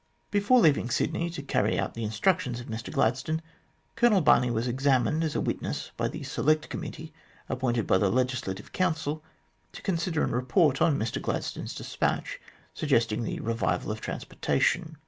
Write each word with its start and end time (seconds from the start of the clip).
Before 0.31 0.59
leaving 0.59 0.89
Sydney 0.89 1.29
to 1.29 1.43
carry 1.43 1.77
out 1.77 1.93
the 1.93 2.03
instructions 2.03 2.59
of 2.59 2.65
Mr 2.65 2.91
Gladstone, 2.91 3.39
Colonel 3.95 4.21
Barney 4.21 4.49
was 4.49 4.67
examined 4.67 5.23
as 5.23 5.35
a 5.35 5.39
witness 5.39 5.91
by 5.95 6.07
the 6.07 6.23
Select 6.23 6.69
Committee 6.69 7.13
appointed 7.47 7.85
by 7.85 7.99
the 7.99 8.09
Legislative 8.09 8.71
Council 8.71 9.23
to 9.73 9.81
consider 9.83 10.23
and 10.23 10.33
report 10.33 10.81
on 10.81 10.97
Mr 10.97 11.21
Gladstone's 11.21 11.75
despatch, 11.75 12.39
suggesting 12.73 13.21
the 13.21 13.41
revival 13.41 13.91
of 13.91 14.01
transportation. 14.01 14.97